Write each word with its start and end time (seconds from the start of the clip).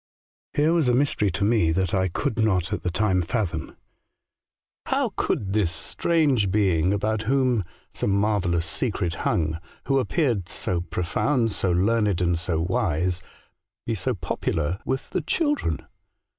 *' 0.29 0.53
Here 0.55 0.73
was 0.73 0.89
a 0.89 0.95
mystery 0.95 1.29
to 1.29 1.43
me 1.43 1.71
that 1.73 1.93
I 1.93 2.07
could 2.07 2.39
not 2.39 2.73
at 2.73 2.81
the 2.81 2.89
time 2.89 3.21
fathom. 3.21 3.75
How 4.87 5.13
could 5.15 5.53
this 5.53 5.71
strange 5.71 6.49
being,— 6.49 6.91
about 6.93 7.21
whom 7.29 7.63
some 7.93 8.09
marvellous 8.09 8.65
secret 8.65 9.13
hung,— 9.13 9.59
who 9.87 9.99
appeared 9.99 10.49
so 10.49 10.81
profound, 10.81 11.51
so 11.51 11.69
learned, 11.69 12.19
and 12.19 12.39
so 12.39 12.59
wise,— 12.59 13.21
be 13.85 13.93
so 13.93 14.15
popular 14.15 14.79
with 14.85 15.11
the 15.11 15.21
children 15.21 15.85